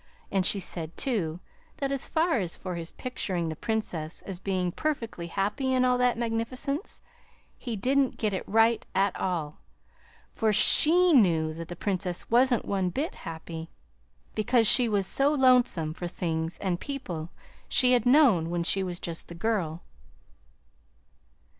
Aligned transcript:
And 0.31 0.47
she 0.47 0.59
said, 0.59 0.97
too, 0.97 1.41
that 1.77 1.91
as 1.91 2.07
for 2.07 2.73
his 2.73 2.91
picturing 2.93 3.49
the 3.49 3.55
Princess 3.55 4.23
as 4.23 4.39
being 4.39 4.71
perfectly 4.71 5.27
happy 5.27 5.75
in 5.75 5.85
all 5.85 5.99
that 5.99 6.17
magnificence, 6.17 7.01
he 7.55 7.75
didn't 7.75 8.17
get 8.17 8.33
it 8.33 8.43
right 8.49 8.83
at 8.95 9.15
all. 9.15 9.59
For 10.33 10.51
SHE 10.51 11.13
knew 11.13 11.53
that 11.53 11.67
the 11.67 11.75
Princess 11.75 12.31
wasn't 12.31 12.65
one 12.65 12.89
bit 12.89 13.13
happy, 13.13 13.69
because 14.33 14.65
she 14.65 14.89
was 14.89 15.05
so 15.05 15.29
lonesome 15.31 15.93
for 15.93 16.07
things 16.07 16.57
and 16.57 16.79
people 16.79 17.29
she 17.69 17.93
had 17.93 18.07
known 18.07 18.49
when 18.49 18.63
she 18.63 18.81
was 18.81 18.99
just 18.99 19.27
the 19.27 19.35
girl." 19.35 19.83